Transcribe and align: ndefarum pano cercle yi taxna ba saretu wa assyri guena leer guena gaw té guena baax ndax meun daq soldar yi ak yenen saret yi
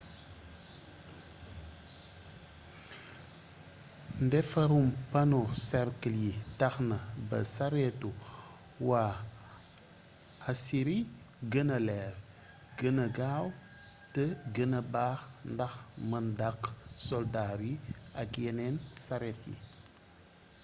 ndefarum 4.25 4.87
pano 5.11 5.39
cercle 5.67 6.15
yi 6.25 6.33
taxna 6.59 6.97
ba 7.29 7.39
saretu 7.55 8.09
wa 8.89 9.03
assyri 10.51 10.97
guena 11.51 11.77
leer 11.87 12.13
guena 12.77 13.05
gaw 13.17 13.45
té 14.13 14.23
guena 14.55 14.79
baax 14.93 15.19
ndax 15.51 15.71
meun 16.09 16.27
daq 16.39 16.59
soldar 17.07 17.59
yi 17.67 17.73
ak 18.21 18.29
yenen 18.43 18.75
saret 19.05 19.39
yi 19.51 19.55